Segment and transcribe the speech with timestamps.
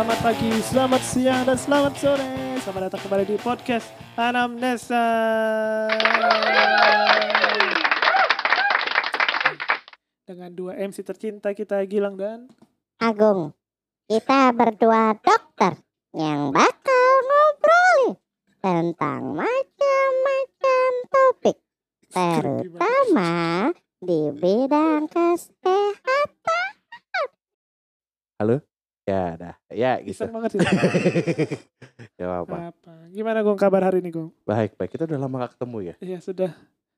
[0.00, 2.24] Selamat pagi, selamat siang, dan selamat sore.
[2.64, 5.04] Selamat datang kembali di podcast Anamnesa.
[10.24, 12.48] Dengan dua MC tercinta kita, Gilang dan
[12.96, 13.52] Agung.
[14.08, 15.76] Kita berdua dokter
[16.16, 18.16] yang bakal ngobrolin
[18.64, 21.60] tentang macam-macam topik,
[22.08, 23.68] terutama
[24.00, 26.40] di bidang kesehatan.
[29.10, 29.54] Ya, dah.
[29.68, 30.22] Ya, gitu.
[30.22, 30.60] Iseng banget sih.
[32.14, 32.70] ya apa?
[32.70, 32.92] Apa?
[33.10, 34.30] Gimana Gong kabar hari ini Gong?
[34.44, 34.94] Baik, baik.
[34.94, 35.94] Kita udah lama gak ketemu ya.
[35.98, 36.50] Iya sudah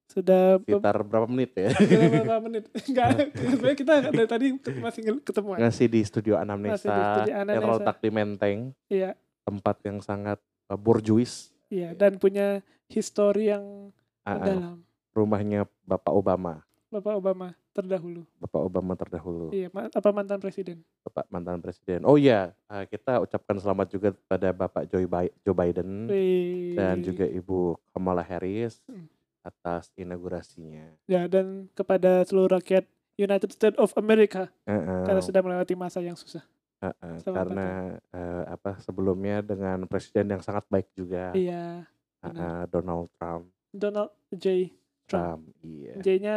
[0.05, 1.73] sudah Sekitar berapa menit ya?
[1.73, 2.69] beberapa menit.
[2.85, 5.49] Enggak, sebenarnya kita dari tadi masih ketemu.
[5.57, 7.61] Ngasih di studio Masih di Anamnesa studio yang Anamnesa.
[7.65, 9.11] terletak di Menteng, Iya,
[9.43, 10.37] tempat yang sangat
[10.69, 11.49] uh, borjuis.
[11.67, 13.89] iya dan punya histori yang
[14.23, 14.35] Ah, ah.
[14.37, 14.77] mendalam.
[15.11, 16.61] rumahnya Bapak Obama.
[16.93, 18.23] Bapak Obama terdahulu.
[18.39, 20.85] Bapak Obama terdahulu, Iya, ma- apa mantan presiden?
[21.03, 22.05] Bapak mantan presiden.
[22.05, 26.73] Oh iya, uh, kita ucapkan selamat juga pada Bapak Joe, Bi- Joe Biden Wih.
[26.75, 27.59] dan juga Ibu
[27.91, 29.09] Kamala Harris Hmm.
[29.43, 30.93] atas inaugurasinya.
[31.05, 35.99] ya dan kepada seluruh rakyat United States of America Uh, uh, karena sudah melewati masa
[35.99, 36.45] yang susah.
[36.79, 37.69] uh, uh, Selamat karena
[38.11, 41.33] uh, apa sebelumnya dengan presiden yang sangat baik juga.
[41.33, 41.89] Iya,
[42.21, 43.51] Uh, uh, Donald Trump.
[43.69, 44.71] Donald J.
[45.05, 45.43] Trump.
[45.43, 45.99] Trump, iya.
[45.99, 46.37] J-nya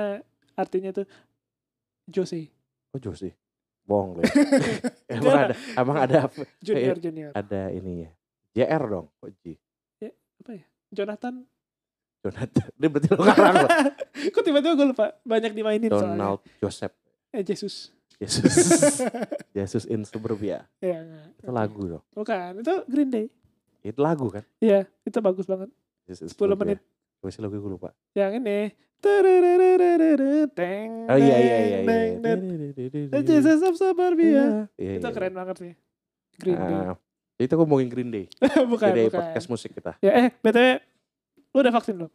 [0.56, 1.06] artinya tuh
[2.08, 2.50] Jose.
[2.92, 3.36] Oh Josie,
[3.84, 4.22] bohong lu.
[4.24, 4.32] ya.
[5.20, 6.18] emang ada, emang ada?
[6.64, 7.32] Junior junior.
[7.36, 8.10] Ada ininya.
[8.52, 9.60] JR dong, kok J.
[10.40, 10.66] Apa ya?
[10.94, 11.44] Jonathan.
[12.24, 12.68] Jonathan.
[12.74, 13.68] Dia berarti lo ngarang lo.
[14.34, 15.14] Kok tiba-tiba gue lupa?
[15.22, 16.18] Banyak dimainin soalnya.
[16.18, 16.94] Donald Joseph.
[17.30, 17.94] Eh Jesus.
[18.18, 18.56] Yesus.
[19.54, 20.66] Yesus in suburbia.
[20.80, 21.28] ya, enggak.
[21.38, 22.04] Itu lagu dong.
[22.16, 23.26] Bukan, itu Green Day.
[23.84, 24.42] Itu lagu kan?
[24.58, 25.70] Iya, itu bagus banget.
[26.08, 26.58] Jesus in 10 Suburbia.
[26.58, 26.80] menit.
[27.22, 27.94] Gue sih lagu gue lupa.
[28.18, 28.60] Yang ini.
[31.06, 31.80] Oh iya iya iya.
[31.86, 33.22] iya.
[33.22, 34.68] Jesus of Suburbia.
[34.76, 35.38] Iya, Itu iya, keren iya.
[35.38, 35.72] banget sih.
[36.42, 36.76] Green Day.
[36.76, 36.96] Ah,
[37.40, 38.26] itu ngomongin Green Day.
[38.72, 39.20] bukan, Jadi bukan.
[39.22, 39.96] podcast musik kita.
[40.02, 40.82] Ya eh, BTW
[41.56, 42.12] lu udah vaksin belum?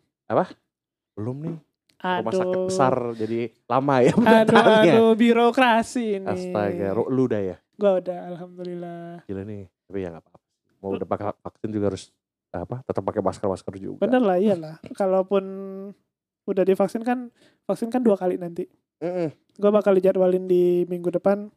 [1.16, 1.56] Belum nih.
[2.00, 2.20] Aduh.
[2.24, 4.92] Rumah sakit besar jadi lama ya Aduh, pendaftarannya.
[4.96, 6.28] aduh, birokrasi ini.
[6.28, 7.56] Astaga, lu udah ya?
[7.76, 9.24] Gua udah, alhamdulillah.
[9.28, 9.68] Gila nih.
[9.88, 10.38] Tapi ya nggak apa-apa.
[10.80, 12.08] Mau udah pakai vaksin juga harus
[12.50, 12.80] apa?
[12.88, 14.00] Tetap pakai masker-masker juga.
[14.00, 14.76] Bener lah, iyalah.
[14.96, 15.44] Kalaupun
[16.50, 17.30] udah divaksin kan,
[17.64, 18.66] vaksin kan dua kali nanti.
[19.00, 19.32] Mm-mm.
[19.56, 21.48] Gua bakal dijadwalin di minggu depan.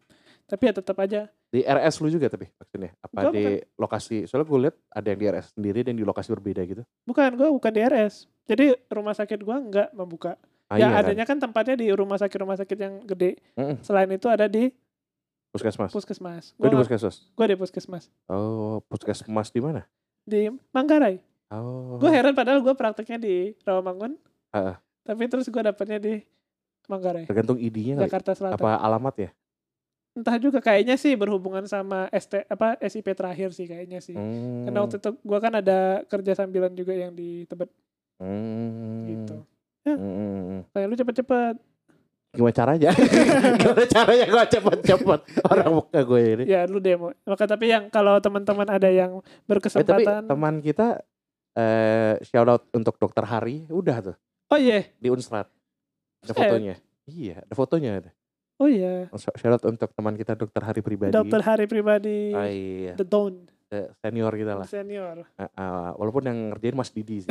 [0.44, 1.31] Tapi ya tetap aja.
[1.54, 2.92] Di RS lu juga tapi vaksinnya?
[3.00, 4.26] Apa Gua di lokasi?
[4.28, 6.84] Soalnya gue lihat ada yang di RS sendiri dan di lokasi berbeda gitu.
[7.08, 8.28] Bukan, gua bukan di RS.
[8.44, 10.36] Jadi rumah sakit gua nggak membuka.
[10.68, 11.00] Ah, ya iya kan?
[11.06, 13.40] adanya kan tempatnya di rumah sakit-rumah sakit yang gede.
[13.56, 13.80] Mm-mm.
[13.86, 14.74] Selain itu ada di
[15.54, 15.94] Puskesmas.
[15.94, 16.58] puskesmas.
[16.58, 17.16] Gue di Gua, puskesmas.
[17.38, 18.04] gua di puskesmas.
[18.25, 19.86] Oh, puskesmas di mana?
[20.25, 21.22] Di Manggarai.
[21.54, 22.02] Oh.
[22.02, 24.18] Gue heran padahal gue prakteknya di Rawamangun.
[24.53, 24.78] Ah.
[25.03, 26.22] Tapi terus gue dapetnya di
[26.86, 27.25] Manggarai.
[27.25, 27.96] Tergantung ID-nya.
[27.97, 28.56] Jakarta Selatan.
[28.56, 29.30] Apa alamat ya?
[30.14, 34.13] Entah juga kayaknya sih berhubungan sama ST apa SIP terakhir sih kayaknya sih.
[34.13, 34.69] Hmm.
[34.69, 37.72] Karena waktu itu gue kan ada kerja sambilan juga yang di Tebet
[38.22, 39.09] Hmm.
[39.09, 39.36] gitu.
[39.84, 40.63] Hmm.
[40.69, 41.56] Kayak lu cepet-cepet.
[42.34, 42.90] Gimana caranya?
[43.62, 46.44] Gimana caranya gue cepet-cepet orang muka gue ini.
[46.46, 47.09] Ya lu demo.
[47.24, 50.30] Maka tapi yang kalau teman-teman ada yang Eh, tapi berkesempatan.
[50.30, 51.02] teman kita
[51.53, 54.18] eh shout out untuk dokter Hari udah tuh
[54.50, 54.88] oh iya.
[55.00, 55.48] di Unsrat.
[56.24, 56.76] Ada fotonya.
[57.04, 58.12] Iya, ada fotonya ada.
[58.62, 59.12] Oh iya.
[59.16, 61.12] Shout out untuk teman kita dokter Hari pribadi.
[61.12, 62.31] Dokter Hari pribadi.
[62.31, 63.06] Ah, iya, The
[63.74, 64.68] eh, senior kita lah.
[64.70, 65.26] Senior.
[65.34, 67.30] Ah, ah, walaupun yang ngerjain Mas Didi sih.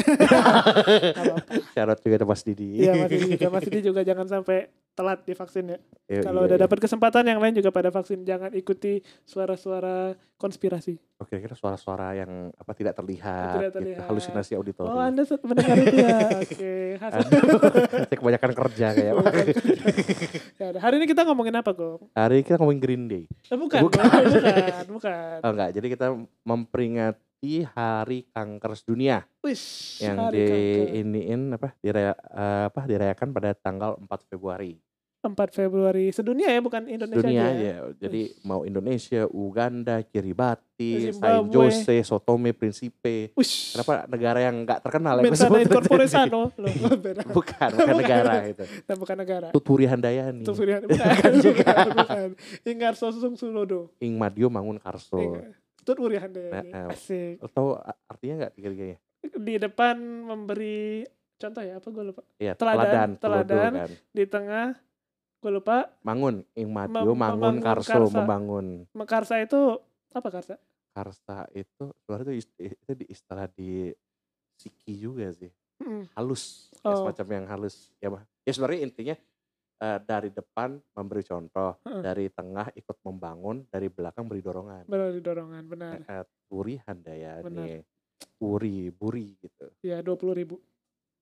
[1.72, 2.82] Shout out juga ada Mas Didi.
[2.82, 3.46] Iya Mas Didi juga.
[3.54, 5.78] Mas Didi juga jangan sampai telat divaksin ya.
[6.10, 6.64] Iya, Kalau iya, udah iya.
[6.66, 8.26] dapat kesempatan yang lain juga pada vaksin.
[8.26, 10.98] Jangan ikuti suara-suara konspirasi.
[11.16, 13.76] Oh, kira-kira suara-suara yang apa tidak terlihat, Tidak gitu.
[13.78, 14.02] terlihat.
[14.10, 14.90] halusinasi auditori.
[14.90, 16.18] Oh Anda mendengar itu ya.
[16.42, 16.74] Oke.
[16.98, 19.14] Saya kebanyakan kerja kayak.
[20.58, 22.10] Ya Hari ini kita ngomongin apa Gong?
[22.12, 23.24] Hari ini kita ngomongin Green Day.
[23.46, 24.02] Eh, bukan, Bukan.
[24.02, 25.36] bukan, bukan.
[25.46, 26.06] Oh enggak, jadi kita
[26.42, 27.22] memperingati
[27.68, 30.46] Hari Kanker Sedunia Wish, yang hari di
[31.00, 34.78] iniin apa diraya, eh, apa dirayakan pada tanggal 4 Februari.
[35.22, 37.62] 4 Februari sedunia ya, bukan Indonesia Dunia aja.
[37.62, 37.76] ya?
[37.94, 41.14] Jadi mau Indonesia, Uganda, Kiribati.
[41.14, 43.30] Saint Jose, Sotome, Principe.
[43.38, 43.78] Wish.
[43.78, 45.30] Kenapa negara yang enggak terkenal ya?
[47.32, 48.64] Bukan, bukan negara itu.
[48.82, 49.46] Dan bukan negara.
[49.54, 50.42] Tuturi Handayani.
[50.42, 50.82] Itu pilihan.
[50.90, 52.28] Bukan, bukan, bukan.
[52.66, 53.94] Ingar Sosung Sulodo.
[54.02, 55.22] Ing Madio Mangun Karso.
[55.82, 56.50] Urihan deh.
[56.50, 56.86] Nah, nah.
[56.90, 57.38] Asik.
[57.42, 58.98] Tahu artinya enggak tiga-tiganya?
[59.22, 61.06] Di depan memberi
[61.38, 62.22] contoh ya, apa gue lupa.
[62.38, 63.72] Iya, Teladan, teladan, teladan.
[63.74, 63.90] kan.
[64.14, 64.66] Di tengah,
[65.42, 68.14] gue lupa, Mangun, ing Madio, Mem- Mangun, Karso, karsa.
[68.14, 68.86] membangun.
[68.94, 69.82] Mekarsa itu,
[70.14, 70.54] apa Karsa?
[70.94, 73.90] Karsa itu sebenarnya itu, itu di istilah di
[74.54, 75.50] Siki juga sih.
[75.82, 76.14] Mm.
[76.14, 77.02] Halus, ya, Oh.
[77.02, 77.90] semacam yang halus.
[77.98, 78.22] Ya, Mah.
[78.46, 79.16] ya sebenarnya intinya
[79.82, 84.86] eh, dari depan memberi contoh, dari tengah ikut membangun, dari belakang beri dorongan.
[84.86, 85.96] Benar dorongan, benar.
[86.06, 87.82] Eh, Buri Handayani, Benar.
[88.38, 89.66] Uri, Buri gitu.
[89.82, 90.62] Ya, 20 ribu.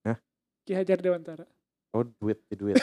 [0.04, 0.20] Hah?
[0.60, 1.48] Ki Hajar Dewantara.
[1.90, 2.78] Oh duit, di duit.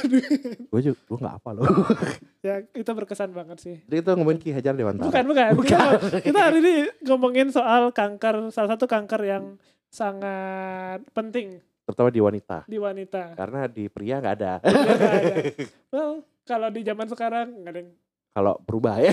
[0.62, 1.64] gue juga, gue gak apa loh.
[2.44, 3.76] ya, itu berkesan banget sih.
[3.82, 5.08] Jadi kita ngomongin Ki Hajar Dewantara.
[5.08, 5.52] Bukan, bukan.
[5.64, 6.20] Kita, Bukan.
[6.22, 6.74] kita hari ini
[7.04, 9.56] ngomongin soal kanker, salah satu kanker yang
[9.88, 12.58] sangat penting Terutama di wanita.
[12.66, 13.32] di wanita.
[13.34, 14.54] Karena di pria gak ada.
[14.60, 15.36] Ya, nggak ada.
[15.96, 16.12] Well,
[16.44, 17.92] kalau di zaman sekarang nggak ada yang
[18.30, 19.12] Kalau berubah ya.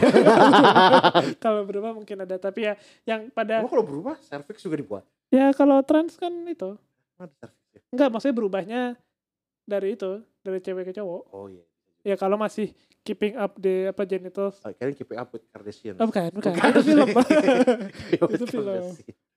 [1.39, 2.75] kalau berubah mungkin ada tapi ya
[3.05, 5.05] yang pada Emang kalau berubah, cervix juga dibuat.
[5.29, 6.75] ya kalau trans kan itu
[7.15, 7.49] cervix ya?
[7.91, 8.83] enggak maksudnya berubahnya
[9.65, 11.65] dari itu dari cewek ke cowok Oh iya.
[12.03, 15.95] ya kalau masih keeping up the apa genitals Oh, Kalian keep up with Kardashian.
[15.95, 16.71] oh bukan bukan Bukan.
[16.71, 17.09] itu film
[18.37, 18.85] itu film.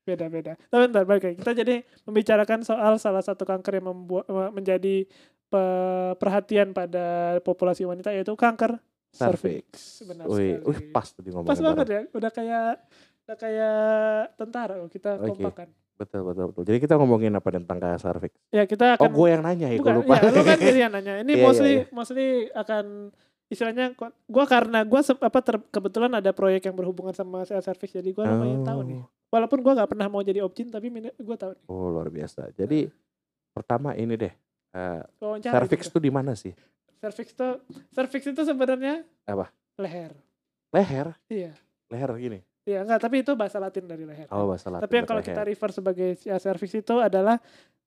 [0.03, 1.37] Beda beda tapi bentar balik lagi.
[1.37, 5.03] kita jadi membicarakan soal salah satu kanker yang membuat menjadi
[5.45, 7.05] pe- perhatian pada
[7.41, 11.87] populasi wanita yaitu kanker cervix benar Wih, sekali wih pas tuh di ngomongin pas banget
[11.89, 12.67] ya udah kayak
[13.21, 13.77] udah kayak
[14.35, 15.27] tentara loh kita Oke.
[15.29, 16.63] kompakan Betul, betul, betul.
[16.63, 18.33] Jadi kita ngomongin apa tentang kayak cervix?
[18.47, 20.13] ya kita Oh, akan gue yang nanya ya, gue lupa.
[20.13, 21.83] ya lu kan jadi yang nanya ini Iya, iya, mostly iya.
[21.89, 22.85] mostly akan
[23.47, 27.57] istilahnya gua- gua karena gua se- apa ter- kebetulan ada proyek yang berhubungan sama sel
[27.59, 28.97] cervix jadi gua lumayan tahu nih
[29.27, 32.51] walaupun gua nggak pernah mau jadi objin tapi gua tahu nih Oh, luar biasa.
[32.51, 32.91] Jadi
[33.49, 34.33] pertama ini deh,
[34.71, 35.95] eh, Wawancara cervix gitu.
[35.95, 36.53] tuh di mana sih?
[36.97, 37.49] cervix itu
[37.91, 39.49] cervix itu sebenarnya Apa?
[39.77, 40.11] leher
[40.67, 41.55] Leher, iya
[41.87, 42.39] leher gini.
[42.67, 44.83] Iya enggak tapi itu bahasa latin dari leher Oh, bahasa Latin.
[44.83, 45.49] tapi yang kalau kita leher.
[45.49, 47.39] refer sebagai ya, cervix itu adalah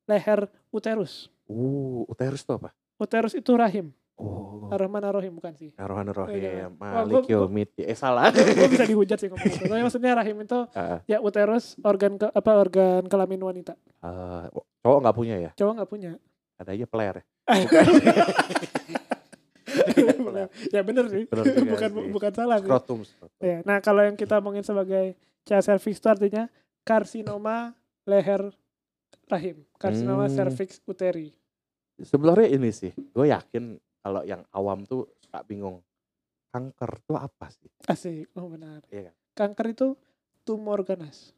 [0.05, 0.41] leher
[0.71, 2.71] uterus Uh, uterus tuh apa?
[2.97, 6.69] uterus itu rahim Oh, Ar-Rahman Ar-Rahim bukan sih Rohan Oh, iya.
[6.69, 7.81] Rohim, Wah, Malik Yomiti.
[7.83, 8.29] Eh salah.
[8.29, 9.65] gue bisa dihujat sih ngomong itu.
[9.65, 13.81] Tapi maksudnya rahim itu Ah, ya uterus organ ke, apa organ kelamin wanita.
[13.99, 14.45] ah,
[14.79, 15.51] cowok nggak punya ya?
[15.57, 16.11] Cowok nggak punya.
[16.61, 16.85] Ada aja
[20.31, 20.49] peler.
[20.69, 21.25] ya bener sih.
[21.27, 22.11] Bener juga bukan sih.
[22.11, 22.67] bukan salah sih.
[22.67, 23.01] Scrotum.
[23.39, 26.47] Ya, nah kalau yang kita omongin sebagai ca cervix itu artinya
[26.83, 27.75] karsinoma
[28.05, 28.51] leher
[29.27, 29.63] rahim.
[29.77, 30.35] Karsinoma Hmm.
[30.35, 31.35] cervix uteri.
[31.97, 35.85] Sebenarnya ini sih, gue yakin kalau yang awam tuh suka bingung.
[36.51, 37.71] Kanker tuh apa sih?
[37.87, 38.27] Asik.
[38.35, 38.83] Oh benar.
[38.89, 39.15] Iya kan?
[39.37, 39.89] Kanker itu
[40.43, 41.31] tumor ganas.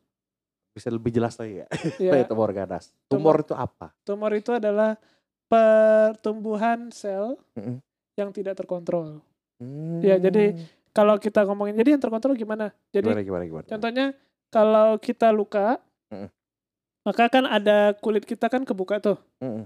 [0.73, 1.69] Bisa lebih jelas lagi ya?
[2.01, 2.97] Ya, tumor ganas.
[3.07, 3.93] Tumor itu apa?
[4.03, 4.97] tumor itu adalah
[5.45, 7.77] pertumbuhan sel Mm-mm.
[8.17, 9.21] Yang tidak terkontrol.
[10.03, 10.67] Ya, jadi Hmm.
[10.93, 12.69] Kalau kita ngomongin jadi yang terkontrol gimana?
[12.93, 13.65] Jadi gimana gimana gimana?
[13.65, 14.07] Contohnya
[14.53, 15.81] kalau kita luka,
[17.01, 19.17] maka kan ada kulit kita kan kebuka tuh.
[19.41, 19.65] Mm-mm.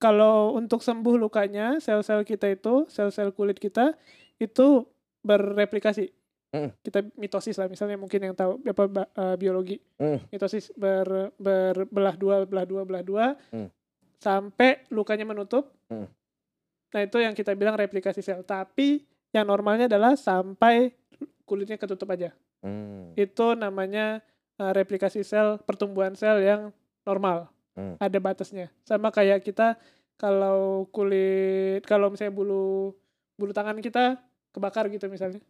[0.00, 3.92] Kalau untuk sembuh lukanya, sel-sel kita itu, sel-sel kulit kita
[4.40, 4.88] itu
[5.20, 6.08] bereplikasi.
[6.56, 6.70] Mm.
[6.80, 9.76] Kita mitosis lah, misalnya mungkin yang tahu apa eh, biologi.
[10.00, 10.32] Mm.
[10.32, 13.68] Mitosis ber, berbelah dua, belah dua, belah dua, Mm.
[14.24, 15.68] sampai lukanya menutup.
[15.92, 16.08] Mm.
[16.94, 18.46] Nah itu yang kita bilang replikasi sel.
[18.46, 19.02] Tapi
[19.34, 20.94] yang normalnya adalah sampai
[21.44, 22.32] kulitnya ketutup aja
[22.64, 23.12] Hmm.
[23.12, 24.24] itu namanya
[24.56, 26.72] uh, replikasi sel pertumbuhan sel yang
[27.04, 27.98] normal Hmm.
[27.98, 29.74] ada batasnya sama kayak kita
[30.16, 32.94] kalau kulit kalau misalnya bulu
[33.34, 34.16] bulu tangan kita
[34.54, 35.42] kebakar gitu misalnya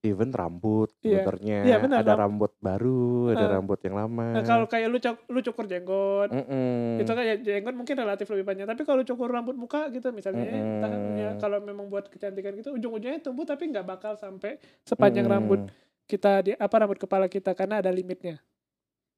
[0.00, 1.26] Even rambut Iya.
[1.26, 4.30] sebenarnya Iya, benar, ada ram- rambut baru, ada rambut yang lama.
[4.30, 6.98] nah kalau kayak lu cuk- lu cukur jenggot Mm-mm.
[6.98, 10.78] itu kayak jenggot mungkin relatif lebih panjang tapi kalau cukur rambut muka gitu misalnya Mm-mm.
[10.78, 15.34] tangan ya, kalau memang buat kecantikan gitu ujung-ujungnya tumbuh tapi nggak bakal sampai sepanjang Mm-mm.
[15.34, 15.60] rambut
[16.04, 18.38] kita di apa rambut kepala kita karena ada limitnya.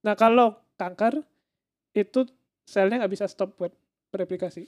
[0.01, 1.21] Nah kalau kanker
[1.93, 2.25] itu
[2.65, 3.71] selnya nggak bisa stop buat
[4.09, 4.65] bereplikasi.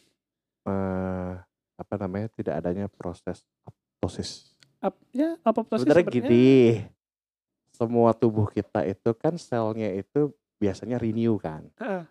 [0.62, 1.32] Eh,
[1.74, 4.51] apa namanya tidak adanya proses apoptosis.
[4.82, 6.82] Ap, ya apoptosis Sebenarnya gini,
[7.70, 11.70] semua tubuh kita itu kan selnya itu biasanya renew kan.
[11.78, 12.04] Heeh.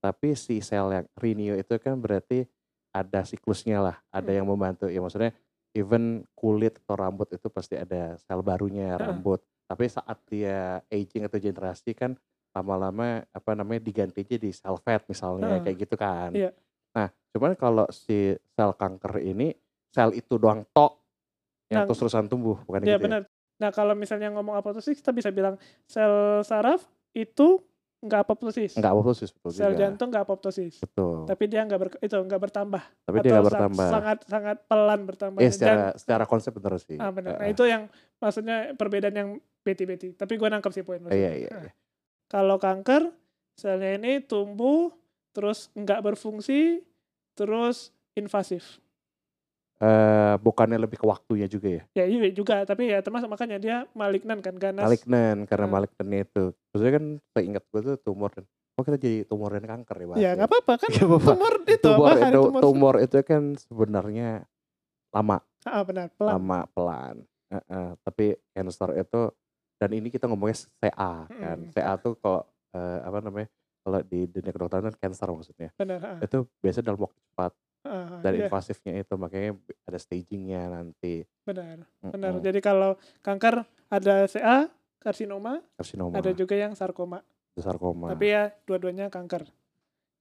[0.00, 2.48] Tapi si sel yang renew itu kan berarti
[2.96, 4.38] ada siklusnya lah, ada Hmm.
[4.40, 4.88] yang membantu.
[4.88, 5.36] Ya maksudnya
[5.76, 9.44] even kulit atau rambut itu pasti ada sel barunya rambut.
[9.68, 12.16] Tapi saat dia aging atau generasi kan
[12.56, 15.62] lama-lama apa namanya diganti aja di sel fat misalnya Heeh.
[15.68, 16.32] kayak gitu kan.
[16.32, 16.50] Iya.
[16.96, 19.52] Nah, cuman kalau si sel kanker ini
[19.92, 20.97] sel itu doang tok
[21.68, 23.22] yang Nah, terus-terusan tumbuh, bukan ya gitu benar.
[23.58, 27.60] Nah kalau misalnya ngomong apoptosis kita bisa bilang sel saraf itu
[27.98, 28.72] nggak apoptosis.
[28.72, 28.78] ya?
[28.78, 29.80] Enggak apoptosis betul Sel juga.
[29.82, 30.74] jantung nggak apoptosis.
[30.78, 31.26] Betul.
[31.26, 32.82] Tapi dia nggak ber, itu nggak bertambah.
[33.04, 33.88] Tapi dia nggak bertambah.
[33.90, 35.40] Sangat sangat pelan bertambah.
[35.42, 36.94] Iya secara secara konsep bener sih.
[36.96, 37.34] Ah benar.
[37.36, 37.58] Nah Heeh.
[37.58, 39.30] itu yang maksudnya perbedaan yang
[39.66, 40.14] beti-beti.
[40.14, 41.02] Tapi gue nangkep sih poin.
[41.10, 41.50] Eh, Iya iya.
[41.50, 41.72] Nah, iya.
[42.30, 43.10] Kalau kanker
[43.58, 44.94] selnya ini tumbuh
[45.34, 46.86] terus nggak berfungsi
[47.34, 48.78] terus invasif.
[49.78, 51.82] Eh bukannya lebih ke waktunya juga ya?
[51.94, 54.82] Ya iya juga, tapi ya termasuk makanya dia malignan kan ganas.
[54.84, 55.72] Malignan karena Nah.
[55.72, 56.44] malignannya itu.
[56.70, 58.44] Maksudnya kan seingat gue tuh tumor dan
[58.74, 60.34] oh kita jadi tumor dan kanker ya Ya bahasanya.
[60.34, 61.30] nggak apa-apa kan Nggak apa-apa.
[61.30, 62.60] tumor itu tumor apa, itu tumor.
[62.60, 64.30] tumor itu kan sebenarnya
[65.08, 66.30] lama Ah, benar, pelan.
[66.32, 67.16] lama pelan
[67.48, 69.22] Heeh, tapi cancer itu
[69.78, 71.72] dan ini kita ngomongnya CA kan Mm-mm.
[71.72, 73.48] CA tuh kalau eh, apa namanya
[73.88, 76.00] kalau di dunia kedokteran kan cancer maksudnya Benar.
[76.04, 76.18] ah.
[76.20, 77.52] itu biasa dalam waktu cepat
[77.86, 79.54] Ah, dan iya, invasifnya itu makanya
[79.86, 81.86] ada stagingnya nanti benar.
[82.02, 82.42] Benar.
[82.42, 84.66] Jadi kalau kanker ada CA,
[84.98, 87.22] karsinoma, karsinoma ada juga yang sarkoma.
[87.54, 89.46] sarkoma Tapi ya dua-duanya kanker.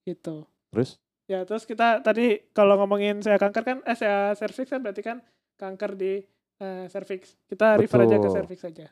[0.05, 0.45] Gitu.
[0.71, 5.03] terus Ya, terus kita tadi kalau ngomongin CA kanker kan eh CA cervix kan berarti
[5.03, 5.19] kan
[5.59, 6.23] kanker di
[6.61, 7.35] eh, cervix.
[7.51, 8.35] Kita refer aja ke Betul.
[8.37, 8.87] cervix saja.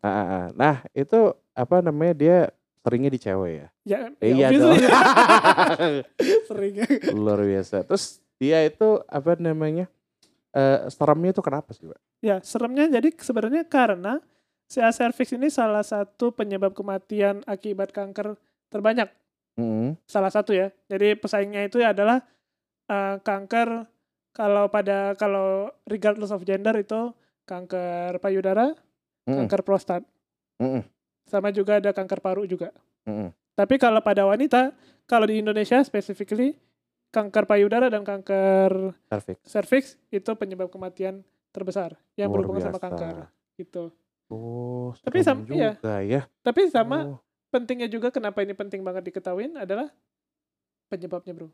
[0.00, 0.46] Ah, ah, ah.
[0.56, 2.38] nah itu apa namanya dia
[2.88, 6.00] seringnya di cewek ya Ya, iya ya dong obviously.
[6.44, 6.74] Sering.
[7.12, 8.04] luar biasa terus
[8.36, 9.86] dia itu apa namanya
[10.50, 14.18] eh seremnya itu kenapa sih pak Ya, seremnya jadi sebenarnya karena
[14.66, 18.34] CA cervix ini salah satu penyebab kematian akibat kanker
[18.68, 19.06] terbanyak.
[19.54, 19.94] Mm-mm.
[20.02, 20.74] Salah satu ya.
[20.90, 22.26] Jadi pesaingnya itu adalah
[22.84, 23.86] eh, kanker
[24.34, 27.14] kalau pada kalau regardless of gender itu
[27.46, 28.74] kanker payudara,
[29.24, 29.46] Mm-mm.
[29.46, 30.02] kanker prostat.
[30.58, 30.82] Mm-mm.
[31.28, 32.72] Sama juga ada kanker paru juga.
[33.04, 33.30] Mm-mm.
[33.52, 34.72] Tapi kalau pada wanita,
[35.04, 36.56] kalau di Indonesia specifically
[37.08, 41.20] kanker payudara dan kanker cervix cervix itu penyebab kematian
[41.50, 42.86] terbesar yang Luar berhubungan sama biasa.
[42.86, 43.14] kanker
[43.56, 43.84] gitu.
[44.28, 45.72] Oh, Tapi serem sam- iya.
[45.74, 46.20] juga ya.
[46.38, 47.18] Tapi sama Oh.
[47.48, 49.88] pentingnya juga kenapa ini penting banget diketahuin adalah
[50.86, 51.48] penyebabnya, Bro.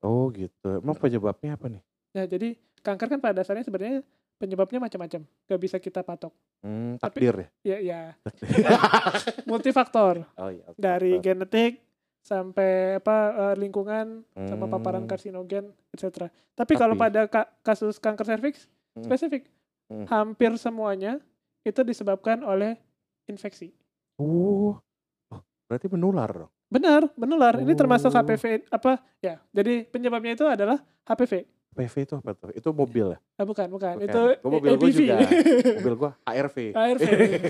[0.00, 0.80] Oh, gitu.
[0.80, 1.82] Emang penyebabnya apa nih?
[2.12, 4.00] Ya, jadi kanker kan pada dasarnya sebenarnya
[4.44, 5.24] penyebabnya macam-macam.
[5.24, 6.36] Gak bisa kita patok.
[6.60, 7.48] Hmm, Tapi- takdir ya.
[7.64, 8.00] Ya, ya
[9.48, 10.64] multifaktor oh iya.
[10.66, 11.80] oke, dari genetik
[12.20, 16.28] sampai apa eh, lingkungan sama paparan Hmm, karsinogen, etc.
[16.52, 19.04] Tapi kalau Tapi- pada ka- kasus kanker serviks Hmm.
[19.04, 19.48] spesifik,
[19.84, 20.06] Hmm.
[20.06, 21.20] hampir semuanya
[21.60, 22.80] itu disebabkan oleh
[23.26, 23.74] infeksi.
[24.16, 24.78] Oh.
[25.28, 26.52] Oh, berarti menular dong.
[26.70, 27.58] Benar, menular.
[27.58, 28.16] Ini termasuk Oh.
[28.16, 29.02] HPV apa?
[29.18, 31.44] Ya, jadi penyebabnya itu adalah HPV.
[31.74, 32.50] PV itu apa tuh?
[32.50, 33.18] Itu mobil ya?
[33.34, 33.94] Ah, bukan, bukan.
[33.98, 34.06] Bukan.
[34.06, 34.94] Itu Gua mobil ABV.
[34.94, 35.16] juga.
[35.82, 36.56] Mobil gua HRV.
[36.72, 37.04] HRV.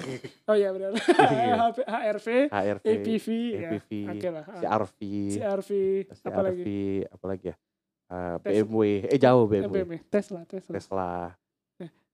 [0.48, 0.90] Oh iya benar.
[0.96, 1.54] Iya.
[1.62, 3.70] HP HRV, HRV, APV, ya.
[3.70, 3.90] APV,
[4.28, 4.44] lah.
[4.44, 4.58] ah.
[4.58, 5.00] CRV,
[5.30, 5.70] CRV,
[6.10, 6.64] CRV, apa lagi?
[7.06, 7.56] apa lagi ya?
[8.04, 10.72] Eh, Tes- BMW, eh jauh BMW, BMW, Tesla, Tesla.
[10.72, 11.10] Tesla.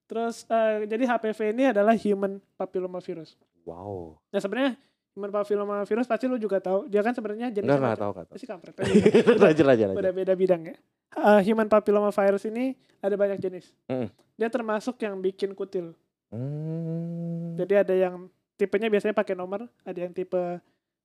[0.04, 3.38] Terus eh, jadi HPV ini adalah human papillomavirus.
[3.62, 4.18] Wow.
[4.28, 4.72] Nah sebenarnya
[5.14, 6.86] human papillomavirus pasti lu juga tahu.
[6.86, 8.30] Dia kan sebenarnya jenisnya enggak macam- tahu kata.
[8.34, 8.74] Pasti kampret.
[9.42, 10.14] Lanjut Udah lanjut.
[10.14, 10.76] beda bidang ya.
[11.10, 13.74] Eh, human papillomavirus ini ada banyak jenis.
[13.90, 14.06] Mm.
[14.38, 15.92] Dia termasuk yang bikin kutil.
[16.30, 17.58] Hmm.
[17.58, 20.38] Jadi ada yang tipenya biasanya pakai nomor, ada yang tipe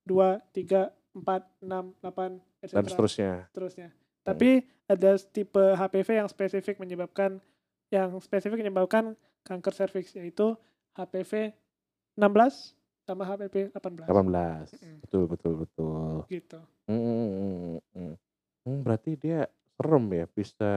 [0.06, 2.74] 2, 3, 4, 6, 8, etc.
[2.78, 3.32] dan seterusnya.
[3.50, 3.88] seterusnya.
[4.22, 7.42] Tapi ada tipe HPV yang spesifik menyebabkan
[7.90, 10.54] yang spesifik menyebabkan kanker serviks yaitu
[10.94, 11.54] HPV
[12.18, 14.10] 16 sama HPV 18.
[14.10, 14.74] 18.
[14.82, 14.98] Mm.
[15.06, 16.14] Betul betul betul.
[16.28, 16.60] Gitu.
[16.90, 18.14] Hmm, hmm, hmm, hmm.
[18.66, 19.46] Hmm, berarti dia
[19.78, 20.72] serem ya bisa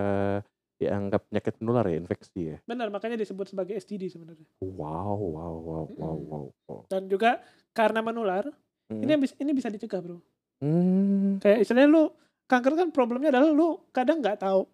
[0.79, 2.59] dianggap penyakit menular ya infeksi ya.
[2.69, 4.47] Benar, makanya disebut sebagai STD sebenarnya.
[4.61, 6.29] Wow wow wow wow Mm-mm.
[6.31, 6.45] wow.
[6.69, 6.81] wow.
[6.87, 7.41] Dan juga
[7.73, 8.45] karena menular,
[8.89, 9.05] Hmm.
[9.05, 10.25] ini bis- ini bisa dicegah, Bro.
[10.65, 11.37] Hmm.
[11.45, 12.09] Kayak istilahnya lu
[12.49, 14.65] kanker kan problemnya adalah lu kadang nggak tahu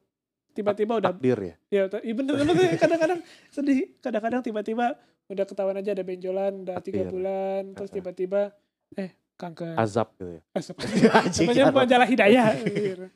[0.55, 1.55] tiba-tiba udah takdir ya.
[1.67, 1.83] ya
[2.15, 3.21] bener bener kadang-kadang
[3.51, 4.95] sedih kadang-kadang tiba-tiba
[5.27, 8.53] udah ketahuan aja ada benjolan udah tiga bulan terus tiba-tiba
[8.93, 10.43] eh kanker Azab gitu ya.
[10.53, 13.07] Eh, seperti- Anjing, Namanya majalah hidayah gitu.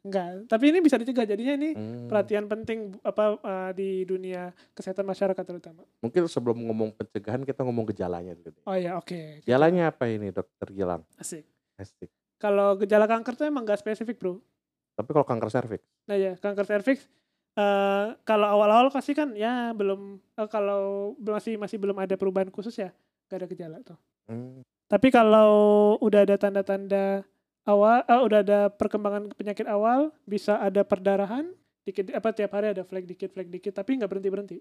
[0.00, 2.06] enggak tapi ini bisa dicegah jadinya ini Hmm.
[2.06, 7.88] perhatian penting apa eh, di dunia kesehatan masyarakat terutama Mungkin sebelum ngomong pencegahan kita ngomong
[7.88, 8.60] gejalanya dulu.
[8.62, 11.00] oh ya oke Gejalanya apa ini dokter Gilang?
[11.16, 12.12] asik Asik.
[12.36, 14.36] kalau gejala kanker tuh emang nggak spesifik bro
[14.92, 17.08] Tapi kalau kanker serviks, nah ya kanker serviks
[17.54, 22.74] eh kalau awal-awal pasti kan ya belum eh, kalau masih masih belum ada perubahan khusus
[22.74, 22.90] ya
[23.30, 24.66] gak ada gejala tuh hmm.
[24.84, 25.50] Tapi kalau
[26.04, 27.24] udah ada tanda-tanda
[27.64, 31.48] awal, eh, udah ada perkembangan penyakit awal, bisa ada perdarahan,
[31.88, 34.58] dikit apa tiap hari ada flek dikit, flek dikit, tapi nggak berhenti berhenti.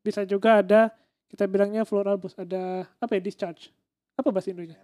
[0.00, 0.94] Bisa juga ada
[1.28, 3.74] kita bilangnya floral bus, ada apa ya discharge,
[4.14, 4.78] apa bahasa Indonya?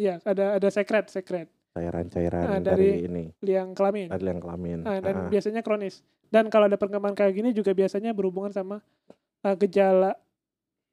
[0.00, 4.08] Iya, ada ada sekret, sekret cairan-cairan Ah, dari, dari- ini liang kelamin.
[4.08, 4.78] dari yang kelamin.
[4.82, 5.28] Nah, dan Ah.
[5.28, 6.02] biasanya kronis.
[6.26, 8.82] Dan kalau ada perkembangan kayak gini juga biasanya berhubungan sama
[9.40, 10.12] eh, gejala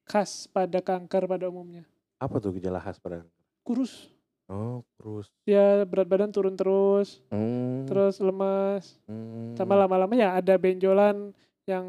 [0.04, 1.84] khas pada kanker pada umumnya.
[2.16, 3.28] Apa tuh gejala khas pada
[3.60, 4.08] Kurus,
[4.46, 5.28] Oh, terus.
[5.44, 7.84] ya berat badan turun terus, Hmm.
[7.84, 9.54] terus lemas, hmm.
[9.54, 11.36] sama lama-lama ya ada benjolan
[11.68, 11.84] yang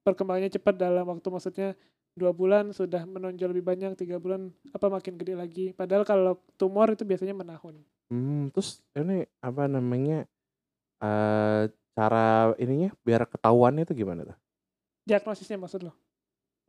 [0.00, 1.68] perkembangannya cepat dalam waktu maksudnya
[2.10, 6.88] dua bulan sudah menonjol lebih banyak tiga bulan apa makin gede lagi padahal kalau tumor
[6.88, 7.76] itu biasanya menahun
[8.10, 10.26] Hmm, terus ini apa namanya?
[11.00, 11.62] eh
[11.96, 14.36] cara ininya biar ketahuannya itu gimana tuh?
[15.08, 15.92] Diagnosisnya maksud lo?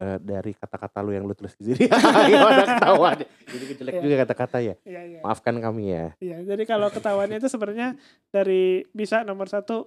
[0.02, 1.86] Eh, dari kata-kata lu yang lu tulis di sini.
[2.32, 3.18] Gimana ketahuan?
[3.46, 4.02] Jadi jelek Iya.
[4.02, 4.76] juga kata-kata ya.
[4.82, 5.20] Iya, iya.
[5.22, 6.06] Maafkan kami ya.
[6.18, 7.94] Iya, jadi kalau ketahuannya itu sebenarnya
[8.34, 9.86] dari bisa nomor satu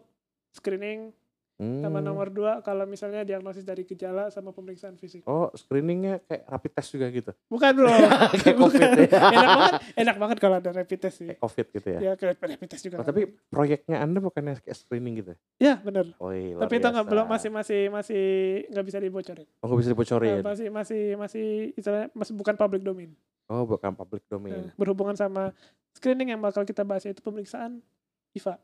[0.55, 1.11] screening
[1.55, 2.03] sama Hmm.
[2.03, 5.23] nomor dua kalau misalnya diagnosis dari gejala sama pemeriksaan fisik.
[5.23, 7.31] Oh, screeningnya kayak rapid test juga gitu.
[7.47, 7.87] Bukan bro.
[8.43, 9.07] kayak covid ya.
[9.31, 11.31] enak banget, enak banget kalau ada rapid test sih.
[11.31, 11.99] kayak covid gitu ya.
[12.01, 12.97] Ya kayak rapid test juga.
[12.99, 15.33] Oh, tapi proyeknya Anda bukannya kayak screening gitu?
[15.57, 16.11] ya benar.
[16.19, 18.25] Oh, iya, Tapi itu nggak belum masih masih masih
[18.69, 19.47] nggak bisa dibocorin.
[19.63, 20.31] Oh, nggak bisa dibocorin.
[20.35, 23.15] Nah, masih masih masih istilahnya masih bukan public domain.
[23.47, 24.75] Oh, bukan public Nah, domain.
[24.75, 25.55] berhubungan sama
[25.95, 27.79] screening yang bakal kita bahas yaitu pemeriksaan
[28.35, 28.59] IVA.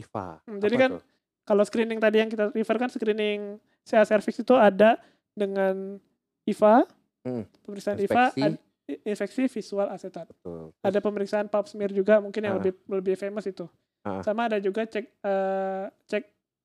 [0.00, 0.40] IVA.
[0.48, 1.02] Hmm, jadi kan tuh?
[1.50, 5.02] Kalau screening tadi yang kita refer kan screening CA cervix itu ada
[5.32, 5.98] dengan
[6.46, 6.86] IVA,
[7.20, 8.38] Hmm, pemeriksaan inspeksi.
[8.38, 8.62] IVA, ad-
[9.02, 10.30] infeksi visual asetat.
[10.30, 10.70] betul.
[10.78, 12.58] Ada pemeriksaan pap smear juga mungkin yang Ah.
[12.60, 13.66] lebih lebih famous itu.
[14.00, 14.22] Ah.
[14.22, 16.22] Sama ada juga cek eh, cek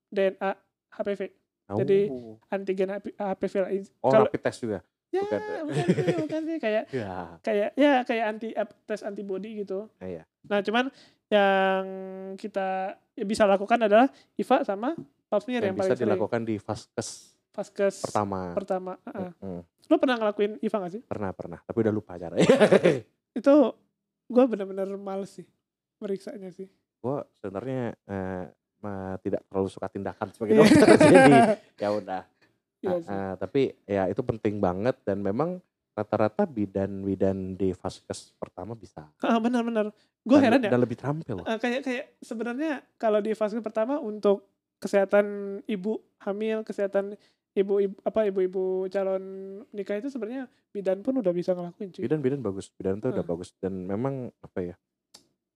[0.07, 0.53] DNA
[0.91, 1.21] HPV,
[1.71, 2.37] jadi Oh.
[2.47, 3.53] antigen HP- HPV.
[3.57, 3.69] lah.
[3.99, 4.79] Oh, Kalau rapid test juga.
[5.09, 5.39] ya bukan.
[5.65, 7.13] bukan sih, bukan sih kayak Ya.
[7.41, 8.49] kayak ya kayak anti
[8.85, 9.89] tes antibody gitu.
[9.97, 10.23] Ah, iya.
[10.45, 10.93] Nah, cuman
[11.35, 11.83] yang
[12.35, 16.07] kita bisa lakukan adalah IVA sama pap smear Yang yang, bisa paling sering.
[16.07, 17.09] dilakukan di vaskes
[17.51, 18.51] Vaskes pertama.
[18.51, 18.93] pertama.
[19.39, 21.01] Hmm, Lo pernah ngelakuin IVA gak sih?
[21.03, 22.43] pernah pernah, tapi udah lupa caranya.
[23.33, 23.75] Itu
[24.25, 25.45] gue bener-bener males sih
[25.97, 26.67] meriksanya sih.
[26.97, 28.43] gue sebenarnya eh,
[28.79, 31.33] ma- tidak terlalu suka tindakan sebagai dokter jadi
[31.77, 32.21] ya udah
[32.77, 33.13] Iya Ah, sih.
[33.13, 35.57] ah, tapi ya itu penting banget dan memang
[35.95, 39.89] rata-rata bidan-bidan di vaskes pertama bisa Ah, benar-benar.
[40.21, 40.67] Gue heran ya.
[40.67, 44.43] dan lebih terampil Eh, kayak kayak sebenarnya kalau di fase pertama untuk
[44.77, 45.25] kesehatan
[45.65, 47.15] ibu hamil, kesehatan
[47.53, 49.23] ibu, ibu apa ibu-ibu calon
[49.71, 52.03] nikah itu sebenarnya bidan pun udah bisa ngelakuin cuy.
[52.03, 53.29] bidan-bidan bagus bidan tuh udah Ah.
[53.29, 54.75] bagus dan memang apa ya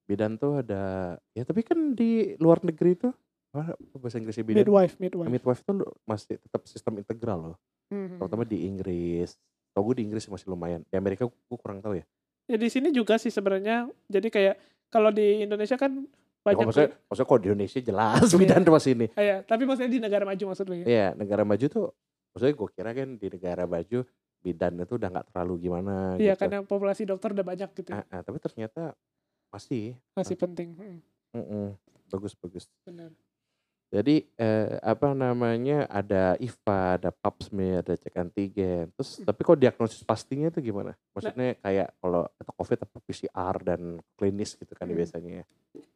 [0.05, 0.81] bidan tuh ada
[1.29, 3.11] ya tapi kan di luar negeri tuh
[3.49, 5.29] apa bahasa Inggrisnya bidan Midwife, midwife.
[5.29, 7.57] midwife tuh masih tetap sistem integral loh
[7.89, 8.17] Mhm.
[8.17, 9.35] terutama di Inggris
[9.71, 12.05] tau gue di Inggris masih lumayan di Amerika gue kurang tahu ya
[12.45, 13.85] Ya di sini juga sih sebenarnya.
[14.09, 14.57] Jadi kayak
[14.89, 16.01] kalau di Indonesia kan
[16.39, 18.37] Ya, banyak kok maksudnya, maksudnya kalau di Indonesia jelas Iya.
[18.41, 20.85] bidan tuh masih ini Ah, ya, tapi maksudnya di negara maju maksud lu ya.
[20.87, 21.85] Iya, negara maju tuh
[22.31, 23.99] maksudnya gue kira kan di negara maju
[24.39, 26.41] bidan itu udah nggak terlalu gimana Iya, gitu.
[26.41, 27.89] karena populasi dokter udah banyak gitu.
[27.93, 28.01] ya.
[28.01, 28.97] Ah, ah, tapi ternyata
[29.51, 30.73] masih Masih penting.
[30.73, 30.97] Mm,
[31.37, 31.67] mm-mm,
[32.09, 32.65] bagus bagus.
[32.81, 33.13] benar.
[33.89, 38.93] Jadi eh, apa namanya ada IVA, ada pap smear, ada cek antigen.
[38.93, 39.25] Terus Hmm.
[39.25, 40.93] tapi kok diagnosis pastinya itu gimana?
[41.17, 43.81] Maksudnya kayak kalau itu COVID apa PCR dan
[44.13, 44.93] klinis gitu kan Hmm.
[44.93, 45.41] biasanya.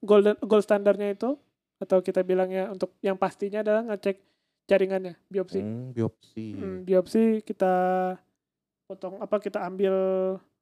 [0.02, 1.38] Gold gold standarnya itu
[1.78, 4.18] atau kita bilangnya untuk yang pastinya adalah ngecek
[4.66, 5.60] jaringannya, biopsi.
[5.62, 6.46] Hmm, biopsi.
[6.56, 7.74] Hmm, biopsi kita
[8.90, 9.94] potong apa kita ambil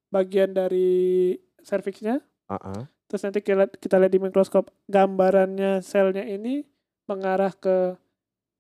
[0.10, 2.84] bagian dari serviksnya, Ah, ah.
[3.08, 6.66] terus nanti kita, kita lihat di mikroskop gambarannya selnya ini
[7.12, 8.00] mengarah ke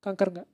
[0.04, 0.50] kanker nggak?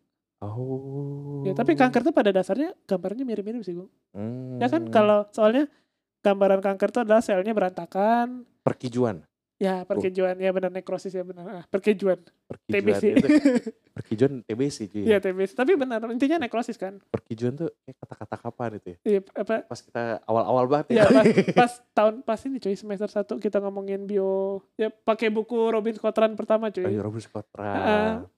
[0.45, 1.41] Oh.
[1.41, 3.89] Ya, tapi kanker tuh pada dasarnya gambarnya mirip-mirip sih, Bung.
[4.13, 4.61] Hmm.
[4.61, 5.65] Ya kan kalau soalnya
[6.21, 9.25] gambaran kanker itu adalah selnya berantakan, perkijuan.
[9.57, 13.03] ya perkejuan, ya benar nekrosis ya benar, ah, perkejuan, Perkijuan TBC.
[13.11, 13.27] itu
[13.97, 15.03] perkijuan TBC cuy.
[15.03, 15.51] Iya TBC.
[15.51, 17.03] Tapi benar intinya nekrosis kan?
[17.05, 18.97] Perkijuan tuh kayak kata-kata kapan itu ya?
[19.03, 19.55] Iya apa?
[19.63, 21.11] Pas kita awal-awal banget Ya ya.
[21.11, 21.25] pas,
[21.59, 26.33] pas tahun pas ini cuy semester 1 kita ngomongin bio ya pakai buku Robin Kotran
[26.33, 26.87] pertama cuy.
[26.87, 27.67] Ayo Robus Ah, Kotra,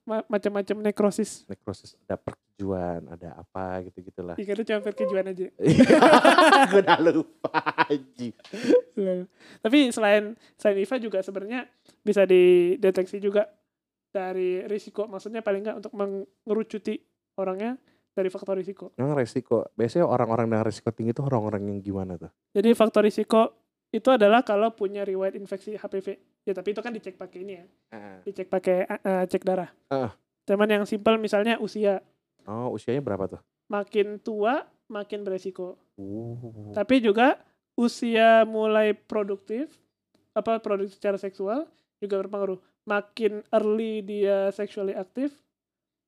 [0.04, 1.46] ma- macam-macam nekrosis.
[1.46, 4.34] nekrosis, ada perkijuan, ada apa gitu-gitulah.
[4.36, 5.54] Iya itu cuma perkejuan aja.
[6.72, 7.62] Gue udah lupa.
[8.96, 9.30] Loh.
[9.60, 11.70] Tapi selain selain IVA juga sebenarnya
[12.00, 13.48] bisa dideteksi juga
[14.10, 15.06] dari risiko.
[15.06, 16.98] Maksudnya paling nggak untuk mengerucuti
[17.38, 17.78] orangnya
[18.14, 18.92] dari faktor risiko.
[19.00, 19.70] Memang resiko.
[19.78, 22.32] Biasanya orang-orang dengan resiko tinggi itu orang-orang yang gimana tuh?
[22.52, 23.56] Jadi faktor risiko
[23.90, 26.08] itu adalah kalau punya riwayat infeksi HPV.
[26.46, 27.66] Ya tapi itu kan dicek pakai ini ya.
[28.26, 29.70] Dicek pakai eh, cek darah.
[29.90, 30.14] Ah.
[30.46, 32.02] Cuman yang simpel misalnya usia.
[32.50, 33.42] Oh usianya berapa tuh?
[33.70, 35.78] Makin tua makin beresiko.
[35.96, 36.74] Uh.
[36.74, 37.38] Tapi juga
[37.78, 39.72] usia mulai produktif,
[40.34, 41.70] apa produktif secara seksual
[42.02, 42.60] juga berpengaruh.
[42.90, 45.30] Makin early dia sexually aktif,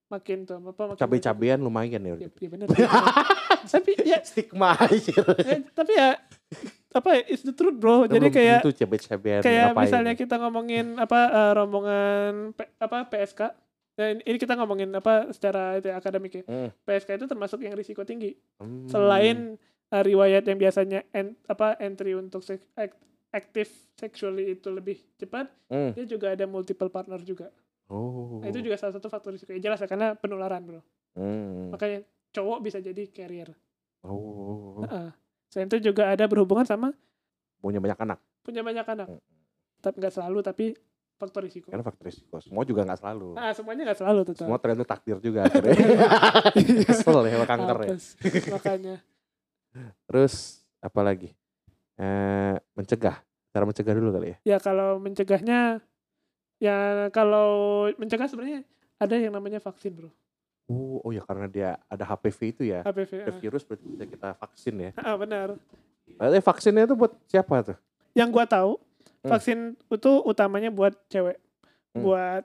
[0.08, 2.14] makin tuh apa makin Cabai-cabean lumayan ya.
[2.18, 2.66] Ya, ya sih, bener.
[3.74, 5.14] tapi ya, Stigma aja.
[5.40, 6.18] eh, tapi ya
[6.92, 8.04] apa ya, it's the truth bro.
[8.04, 9.84] Jadi kayak itu cabai-cabean kayak ngapain.
[9.86, 13.42] misalnya kita ngomongin apa eh, rombongan P- apa PSK.
[13.92, 16.44] Nah, ini- ini kita ngomongin apa secara itu ya, akademik ya.
[16.44, 16.70] Hmm.
[16.82, 18.34] PSK itu termasuk yang risiko tinggi.
[18.58, 18.88] Hmm.
[18.88, 19.56] selain
[19.88, 22.64] uh, riwayat yang biasanya en, apa entry untuk sek,
[23.32, 25.92] active sexually itu lebih cepat, Hmm.
[25.92, 27.48] dia juga ada multiple partner juga.
[27.88, 28.40] Oh.
[28.40, 29.52] Nah, itu juga salah satu faktor risiko.
[29.52, 30.82] Ya, jelas ya karena penularan, Bro.
[31.12, 31.72] Hmm.
[31.72, 33.52] Makanya cowok bisa jadi carrier.
[34.02, 34.80] Oh.
[34.84, 35.12] Heeh.
[35.48, 36.96] Selain itu juga ada berhubungan sama
[37.60, 38.20] Punya banyak anak.
[38.42, 39.08] punya banyak anak.
[39.08, 39.22] Hmm.
[39.80, 40.66] Tapi nggak selalu, tapi
[41.16, 41.70] faktor risiko.
[41.70, 42.40] Karena faktor risiko.
[42.40, 43.36] Semua juga nggak selalu.
[43.36, 44.44] Nah, semuanya nggak selalu tetap.
[44.48, 45.76] Semua tergantung takdir juga akhirnya.
[46.90, 47.90] Kesel ya kanker ya.
[48.50, 48.96] Makanya.
[50.08, 50.34] Terus
[50.80, 51.30] apa lagi?
[51.98, 53.20] Eh, mencegah.
[53.52, 54.38] Cara mencegah dulu kali ya.
[54.56, 55.84] Ya kalau mencegahnya
[56.62, 57.50] ya kalau
[57.98, 58.64] mencegah sebenarnya
[59.02, 60.10] ada yang namanya vaksin, Bro.
[60.72, 62.80] Oh, oh ya karena dia ada HPV itu ya.
[62.86, 63.12] HPV.
[63.28, 64.92] Ada virus berarti bisa kita vaksin ya.
[64.96, 65.60] Ah, benar.
[66.16, 67.78] Berarti vaksinnya itu buat siapa tuh?
[68.16, 68.72] Yang gua tahu
[69.22, 69.30] Hmm.
[69.30, 71.38] vaksin itu utamanya buat cewek.
[71.94, 72.02] Hmm.
[72.02, 72.44] Buat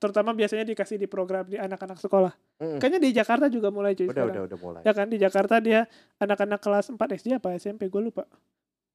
[0.00, 2.32] terutama biasanya dikasih di program di anak-anak sekolah.
[2.56, 2.80] Mm.
[2.80, 4.32] Kayaknya di Jakarta juga mulai cuy Udah, sekarang.
[4.32, 4.80] udah, udah mulai.
[4.88, 5.84] Ya kan di Jakarta dia
[6.16, 8.24] anak-anak kelas 4 SD apa SMP gue lupa.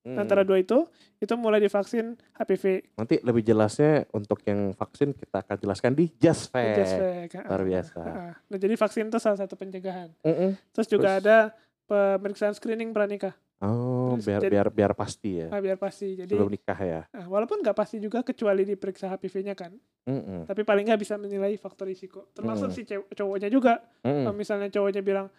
[0.01, 0.17] Mm.
[0.17, 0.81] Antara dua itu
[1.17, 2.97] itu mulai divaksin HPV.
[2.97, 6.73] Nanti lebih jelasnya untuk yang vaksin kita akan jelaskan di Just Fact.
[6.75, 7.93] Just Fact, Luar biasa.
[7.95, 8.33] ah, ah.
[8.49, 10.09] Nah, jadi vaksin itu salah satu pencegahan.
[10.21, 10.57] Mm-mm.
[10.71, 11.21] Terus juga Terus?
[11.21, 11.37] ada
[11.85, 13.37] pemeriksaan screening pranikah.
[13.61, 15.47] Oh, Terus biar jadi- biar biar pasti ya.
[15.47, 16.17] Ah, biar pasti.
[16.17, 17.01] Jadi Sebelum nikah ya.
[17.07, 19.69] ah, walaupun nggak pasti juga kecuali diperiksa HPV-nya kan.
[20.01, 20.49] Mm-mm.
[20.49, 22.25] Tapi paling nggak bisa menilai faktor risiko.
[22.33, 22.75] Termasuk Hmm.
[22.75, 23.85] si cowoknya juga.
[24.01, 24.25] Mm-mm.
[24.25, 25.29] Kalau misalnya cowoknya bilang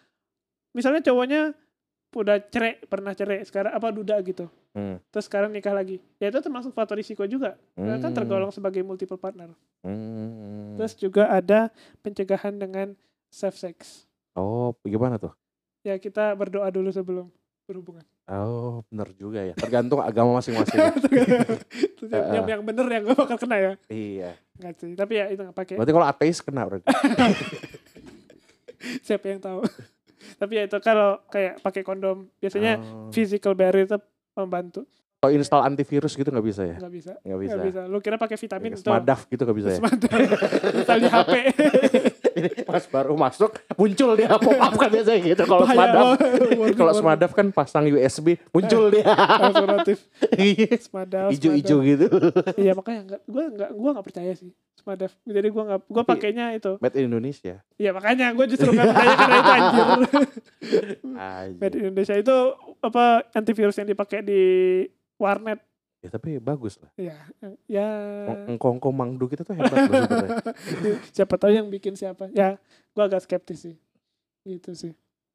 [0.71, 1.51] misalnya cowoknya
[2.15, 4.45] udah cerai, pernah cerai, sekarang apa duda gitu.
[4.73, 4.97] Mm.
[5.09, 5.97] Terus sekarang nikah lagi.
[6.17, 7.55] Ya itu termasuk faktor risiko juga.
[7.73, 8.17] Karena kan Mm.
[8.17, 9.49] tergolong sebagai multiple partner.
[9.81, 10.77] Mm.
[10.77, 11.67] Terus juga ada
[11.99, 12.93] pencegahan dengan
[13.27, 14.05] safe sex.
[14.33, 15.31] Oh, gimana tuh?
[15.81, 17.25] Ya kita berdoa dulu sebelum
[17.63, 18.03] berhubungan.
[18.23, 19.53] Oh, bener juga ya.
[19.53, 20.79] Tergantung agama masing-masing.
[22.03, 23.71] Yang, yang, yang bener yang gak bakal kena ya.
[23.87, 24.35] iya.
[24.59, 24.91] Enggak sih.
[24.91, 25.75] Tapi ya itu nggak pakai.
[25.79, 26.83] Berarti kalau ateis kena berarti.
[29.07, 29.63] Siapa yang tahu.
[30.35, 33.09] Tapi ya itu kalau kayak pakai kondom biasanya Oh.
[33.09, 33.97] physical barrier itu
[34.33, 34.83] membantu.
[35.17, 36.75] Kalau install antivirus gitu nggak bisa ya?
[36.75, 37.13] Nggak bisa.
[37.23, 37.55] Nggak bisa.
[37.63, 37.81] Bisa.
[37.87, 38.83] Lu kira pakai vitamin itu.
[38.83, 39.77] Smadaf gitu nggak bisa ya?
[39.79, 40.11] Semadaf.
[40.83, 41.33] Install di HP.
[42.43, 45.43] Ini pas baru masuk muncul dia pop up kan biasanya gitu.
[45.43, 46.93] Kalau Warning, kalau.
[46.93, 49.07] Smadaf kan pasang USB muncul dia.
[49.07, 50.03] Langsung notif.
[50.79, 51.29] Semadaf.
[51.35, 51.87] Ijo-ijo Semadaf.
[51.87, 52.05] gitu.
[52.55, 55.11] Iya makanya enggak gua enggak gua enggak percaya sih Semadaf.
[55.23, 56.71] Jadi gua enggak gua Tapi- pakainya itu.
[56.77, 57.55] Made in Indonesia.
[57.75, 59.85] Iya makanya gua justru enggak percaya karena itu anjir.
[61.57, 62.35] Made in Indonesia itu
[62.79, 64.41] apa antivirus yang dipakai di
[65.15, 65.59] warnet.
[66.03, 66.91] Ya tapi bagus lah.
[66.99, 67.15] Ya,
[67.63, 67.87] ya.
[68.51, 70.39] Engkong-engkong mangdu kita tuh hebat loh sebenarnya.
[71.15, 72.27] siapa tahu yang bikin siapa.
[72.29, 72.59] Ya,
[72.91, 73.75] gua agak skeptis sih.
[74.43, 74.91] Gitu sih.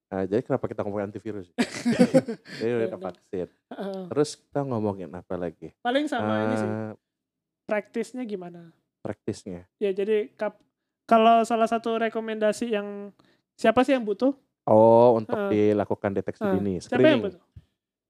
[0.09, 1.53] Nah, jadi kenapa kita ngomongin antivirus?
[2.61, 3.49] Jadi udah Iya, vaksin.
[3.49, 4.01] Heeh.
[4.09, 5.73] Terus kita ngomongin apa lagi?
[5.81, 6.65] Paling sama ini sih.
[6.67, 6.93] Eh,
[7.65, 8.73] Praktisnya gimana?
[8.99, 9.65] praktisnya.
[9.77, 10.59] Ya jadi kap,
[11.05, 13.09] kalau salah satu rekomendasi yang
[13.55, 14.37] siapa sih yang butuh?
[14.65, 15.73] Oh, untuk Eh.
[15.73, 17.23] dilakukan deteksi Eh, dini, Siapa yang screening.
[17.25, 17.43] butuh?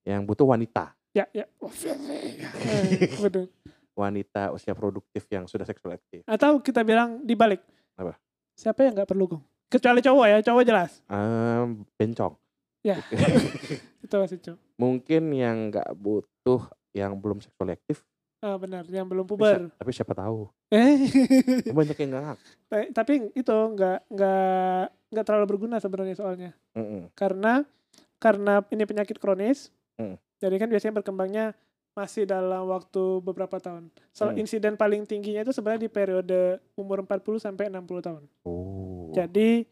[0.02, 0.84] Yang butuh wanita.
[1.18, 1.44] Ya, ya.
[1.58, 3.50] Oh, Eh, betul.
[3.98, 6.22] Wanita usia produktif yang sudah seksual aktif.
[6.30, 7.58] Atau kita bilang dibalik.
[7.98, 8.14] Apa?
[8.54, 9.42] Siapa yang nggak perlu gong?
[9.66, 11.02] Kecuali cowok ya, cowok jelas.
[11.10, 12.38] Em, bencong.
[12.86, 13.02] Ya.
[14.06, 14.60] Itu masih cowok.
[14.78, 18.06] Mungkin yang nggak butuh yang belum seksual aktif.
[18.38, 19.74] Ah, benar, yang belum puber.
[19.74, 20.46] tapi siapa tahu.
[20.70, 21.10] Eh,
[21.74, 22.38] Banyak yang nggak
[22.94, 26.50] tapi itu nggak nggak nggak terlalu berguna sebenarnya soalnya.
[26.78, 27.10] Mm-mm.
[27.18, 27.66] Karena
[28.22, 29.74] karena ini penyakit kronis.
[29.98, 30.14] Hmm.
[30.38, 31.46] Jadi kan biasanya berkembangnya
[31.92, 33.90] masih dalam waktu beberapa tahun.
[34.10, 34.38] So, Hmm.
[34.38, 36.40] insiden paling tingginya itu sebenarnya di periode
[36.74, 38.22] umur 40 sampai 60 tahun.
[38.46, 39.10] Oh.
[39.10, 39.66] Jadi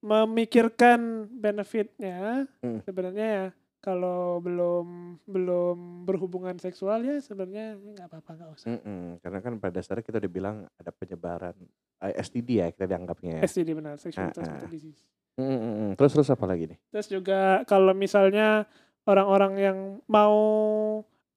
[0.00, 2.80] memikirkan benefitnya Hmm.
[2.80, 3.46] sebenarnya ya
[3.78, 4.86] kalau belum
[5.24, 8.68] belum berhubungan seksual ya sebenarnya nggak apa-apa nggak usah.
[8.74, 9.22] Mm-mm.
[9.22, 11.54] Karena kan pada dasarnya kita udah bilang ada penyebaran
[11.98, 13.42] eh, STD ya kita dianggapnya ya.
[13.44, 14.72] STD benar, sexual Ah, transmitted ah.
[14.72, 15.02] disease.
[15.38, 15.94] Mm-mm.
[15.94, 16.78] Terus terus apa lagi nih?
[16.90, 18.66] Terus juga kalau misalnya
[19.08, 20.36] orang-orang yang mau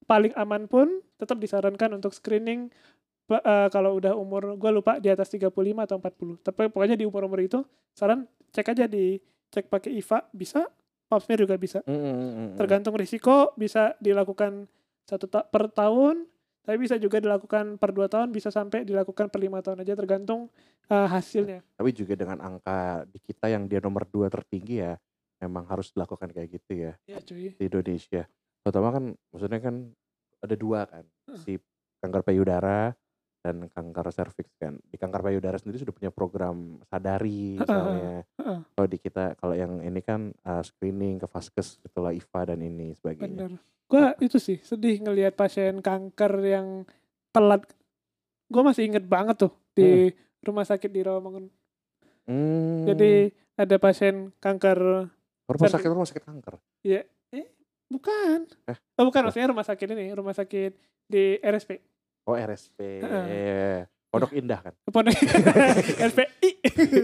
[0.04, 2.68] paling aman pun tetap disarankan untuk screening
[3.32, 6.44] eh, kalau udah umur gue lupa di atas 35 atau 40.
[6.44, 7.64] Tapi pokoknya di umur-umur itu
[7.96, 9.16] saran cek aja di
[9.48, 10.68] cek pakai IVA bisa,
[11.08, 11.80] pap smear juga bisa.
[11.88, 12.60] Mm-mm.
[12.60, 14.68] Tergantung risiko bisa dilakukan
[15.08, 16.28] satu ta- per tahun,
[16.64, 20.52] tapi bisa juga dilakukan per dua tahun, bisa sampai dilakukan per lima tahun aja tergantung
[20.92, 21.64] eh, hasilnya.
[21.80, 24.96] Tapi juga dengan angka di kita yang dia nomor dua tertinggi ya,
[25.42, 27.52] memang harus dilakukan kayak gitu ya Ya cuy.
[27.52, 28.24] di Indonesia.
[28.62, 29.90] Terutama kan, maksudnya kan
[30.38, 31.38] ada dua kan, Heeh.
[31.38, 31.52] si
[31.98, 32.94] kanker payudara
[33.42, 34.78] dan kanker serviks kan.
[34.86, 38.22] Di kanker payudara sendiri sudah punya program sadari misalnya.
[38.38, 38.58] heeh.
[38.70, 42.94] Kalau di kita, kalau yang ini kan uh, screening ke vaskes itulah IVA dan ini
[42.94, 43.50] sebagainya.
[43.50, 43.52] Bener.
[43.90, 46.86] Gua itu sih sedih ngelihat pasien kanker yang
[47.28, 47.66] telat.
[48.46, 51.50] Gua masih inget banget tuh di rumah sakit di Rawamangun.
[52.22, 55.10] Hmm, Jadi ada pasien kanker
[55.52, 56.54] rumah sakit rumah sakit kanker.
[56.80, 57.46] ya eh
[57.86, 58.48] bukan.
[58.66, 58.76] Eh?
[58.96, 60.72] Oh bukan maksudnya rumah sakit ini, rumah sakit
[61.04, 61.70] di RSP.
[62.24, 63.84] Oh RSP, Heeh.
[64.08, 64.74] Pondok Indah kan,
[65.08, 65.16] nih?
[66.04, 66.50] RSPI.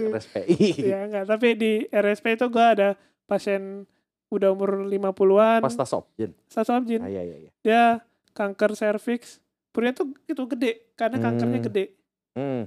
[0.07, 0.57] RSPI.
[0.85, 2.89] ya enggak, tapi di RSP itu gua ada
[3.25, 3.85] pasien
[4.29, 6.37] udah umur 50-an, Pasta Sopjen.
[6.45, 7.01] Sasabjin.
[7.01, 7.51] Ah, iya iya iya.
[7.59, 7.83] Dia
[8.31, 11.67] kanker serviks purnya tuh itu gede karena kankernya Hmm.
[11.67, 11.85] gede.
[12.33, 12.63] Hmm.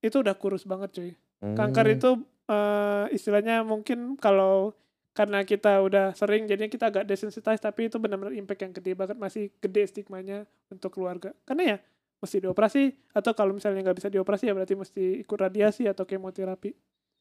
[0.00, 1.12] Itu udah kurus banget cuy.
[1.42, 1.94] Kanker Hmm.
[1.94, 2.10] itu
[2.42, 4.72] eh, istilahnya mungkin kalau
[5.12, 9.16] karena kita udah sering jadinya kita agak desensitize tapi itu benar-benar impact yang gede banget
[9.16, 11.36] masih gede stigmanya untuk keluarga.
[11.44, 11.78] Karena ya
[12.16, 16.72] mesti dioperasi atau kalau misalnya nggak bisa dioperasi ya berarti mesti ikut radiasi atau kemoterapi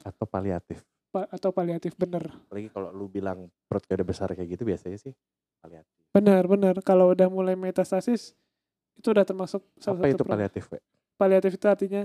[0.02, 0.82] atau paliatif.
[1.12, 2.24] pa- atau paliatif bener.
[2.48, 5.12] Apalagi kalau lu bilang perut udah besar kayak gitu biasanya sih
[5.60, 5.92] paliatif.
[6.16, 6.76] Benar, benar.
[6.80, 8.32] Kalau udah mulai metastasis
[8.96, 10.80] itu udah termasuk salah Apa satu itu paliatif, We?
[11.20, 12.04] paliatif itu artinya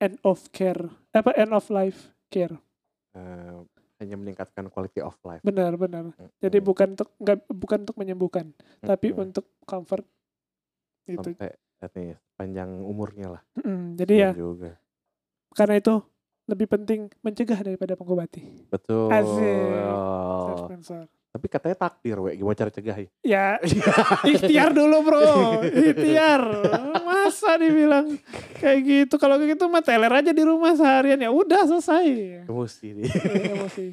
[0.00, 0.88] end of care.
[1.12, 2.56] Apa end of life care.
[3.12, 3.52] Eh,
[4.02, 5.40] hanya meningkatkan quality of life.
[5.46, 6.10] Benar, benar.
[6.42, 6.68] Jadi Mm-mm.
[6.68, 8.46] bukan untuk nggak bukan untuk menyembuhkan,
[8.82, 9.24] tapi Mm-mm.
[9.30, 10.04] untuk comfort.
[11.06, 11.34] Itu.
[11.34, 11.50] sampai
[11.98, 13.42] nih panjang umurnya lah.
[13.58, 14.78] Mm, jadi ya juga.
[15.52, 15.98] karena itu
[16.46, 18.70] lebih penting mencegah daripada mengobati.
[18.70, 19.10] Betul.
[19.10, 19.56] Asik.
[19.90, 20.70] Oh.
[21.32, 22.36] Tapi katanya takdir, we.
[22.36, 23.08] Gimana cara cegah ya?
[23.24, 23.46] Ya,
[24.36, 26.44] ikhtiar dulu bro, ikhtiar.
[27.00, 28.20] Masa dibilang
[28.60, 29.16] kayak gitu?
[29.16, 32.44] Kalau kayak gitu mah teler aja di rumah seharian ya udah selesai.
[32.44, 33.04] Emosi nih.
[33.08, 33.84] Iya, emosi.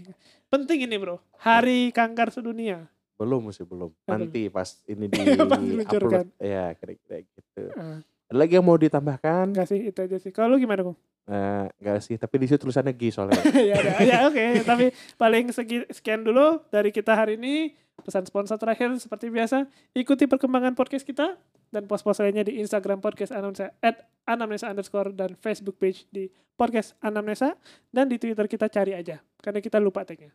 [0.51, 2.83] Penting ini bro, Hari Kanker Sedunia.
[3.15, 3.91] belum sih belum.
[4.07, 5.19] Nanti pas ini di
[5.83, 6.27] upload.
[6.39, 7.63] Ya kira-kira gitu.
[7.71, 7.99] Eh,
[8.29, 9.49] Ada lagi yang mau ditambahkan?
[9.49, 10.29] enggak sih, itu aja sih.
[10.29, 10.93] Kalau lu gimana kok?
[11.25, 13.41] Eh, enggak sih, tapi di situ tulisannya G soalnya.
[13.73, 14.61] ya ya oke.
[14.61, 17.73] Tapi paling segi, sekian dulu dari kita hari ini.
[17.99, 21.35] Pesan sponsor terakhir seperti biasa, ikuti perkembangan podcast kita
[21.67, 26.95] dan post-post lainnya di Instagram podcast Anamnesa at Anamnesa underscore dan Facebook page di podcast
[27.03, 27.59] Anamnesa
[27.91, 30.31] dan di Twitter kita cari aja karena kita lupa tagnya.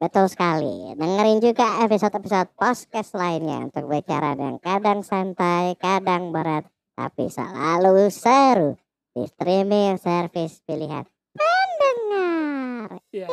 [0.00, 0.98] Betul sekali.
[0.98, 8.76] Dengerin juga episode-episode podcast lainnya untuk bicara yang kadang santai, kadang berat, tapi selalu seru
[9.12, 11.04] di streaming service pilihan
[11.36, 13.00] pendengar.
[13.12, 13.28] Ya.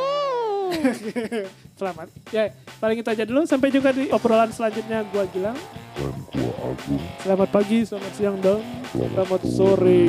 [1.79, 2.07] Selamat.
[2.31, 3.43] Ya, paling itu aja dulu.
[3.43, 5.03] Sampai jumpa di obrolan selanjutnya.
[5.11, 5.57] Gua Gilang.
[7.19, 10.07] Selamat pagi, selamat siang, dan selamat sore.